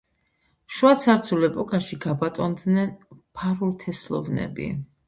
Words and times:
შუა 0.77 0.93
ცარცულ 1.01 1.47
ეპოქაში 1.49 1.99
გაბატონდნენ 2.07 2.91
ფარულთესლოვნები. 3.39 4.73